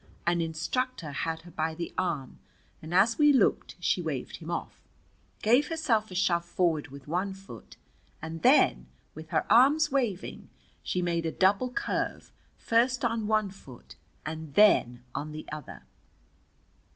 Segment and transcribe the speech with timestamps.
[0.25, 2.39] An instructor had her by the arm,
[2.81, 4.81] and as we looked she waved him off,
[5.43, 7.77] gave herself a shove forward with one foot,
[8.19, 10.49] and then, with her arms waving,
[10.81, 13.93] she made a double curve, first on one foot
[14.25, 15.83] and then on the other.